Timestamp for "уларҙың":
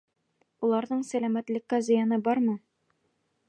0.67-1.03